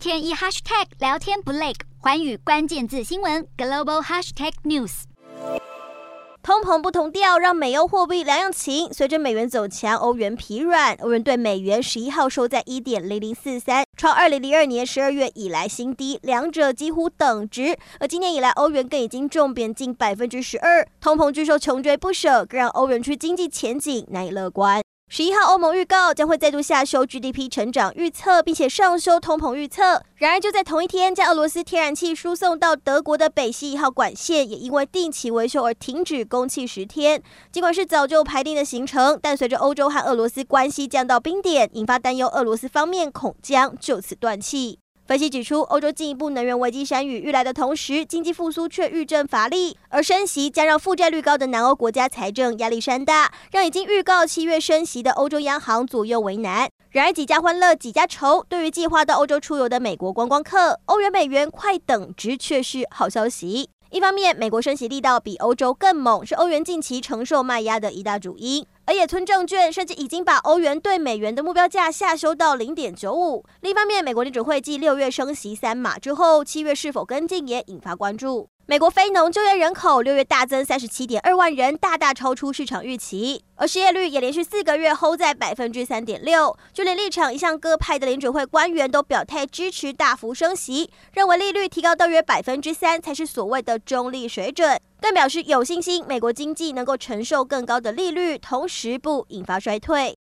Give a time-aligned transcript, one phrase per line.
[0.00, 5.02] 天一 hashtag 聊天不累，寰宇关键字新闻 global hashtag news。
[6.42, 8.90] 通膨不同调，让美欧货币两样情。
[8.94, 10.94] 随着美元走强，欧元疲软。
[11.02, 17.76] 欧元兑美元十一号收在一点零零四三，创二零零二年十二月以来新低，两者几乎等值。
[17.98, 24.80] 而今年以来，欧元更已经重贬近百分之十二，通膨巨兽穷追不舍，更让欧元区经济前景难以乐观。
[25.12, 30.04] 十一号，欧盟预告将会再度下修 GDP 成长预测，并且上修通膨预测。
[30.14, 37.20] 然而，就在同一天，将俄罗斯天然气输送到德国的北溪一号管线也因为定期维修而停止供气十天。
[37.50, 44.79] 尽管是早就排定的行程，但随着欧洲和俄罗斯关系降到冰点，引发担忧，俄罗斯方面恐将就此断气。
[45.10, 56.70] 分析指出，欧洲进一步能源危机山雨欲来的同时，经济复苏却愈见乏力，而升息将让负债率高的南欧国家财政压力山大，让已经预告七月升息的欧洲央行左右为难。
[56.90, 63.70] 然而几家欢乐几家愁，对于计划到欧洲出游的美国观光客，欧元美元快等值却是好消息。
[63.92, 68.64] 一方面，美国升息力道比欧洲更猛，是欧元近期承受卖压的一大主因。
[68.84, 73.44] 而野村证券甚至已经把欧元兑美元的目标价下修到零点九五。
[73.62, 78.48] 另一方面，美国联准会继六月升息三码之后，七月是否跟进也引发关注。
[78.70, 86.56] 美国非农就业人口六月大增三十七点二万人，大大超出市场预期，而失业率也连续四个月 hold 在百分之三点六。
[86.72, 100.14] 就连立场一向鸽派的联准会官员都表态支持大幅升息，认为利率提高到约百分之三才是所谓的中立水准，更表示有信心美国经济能够承受更高的利率，同时不引发衰退。